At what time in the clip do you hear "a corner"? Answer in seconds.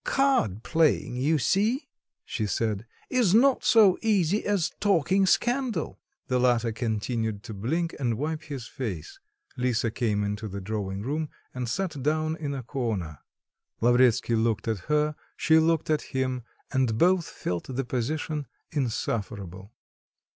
12.55-13.19